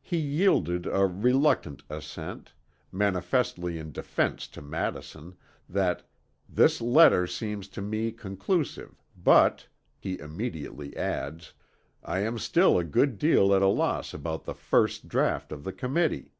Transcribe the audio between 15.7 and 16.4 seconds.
Committee.